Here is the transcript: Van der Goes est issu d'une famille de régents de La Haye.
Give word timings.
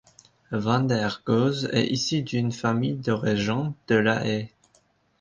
Van 0.49 0.79
der 0.81 1.19
Goes 1.27 1.65
est 1.71 1.85
issu 1.91 2.23
d'une 2.23 2.51
famille 2.51 2.95
de 2.97 3.11
régents 3.11 3.75
de 3.87 3.93
La 3.97 4.25
Haye. 4.25 4.49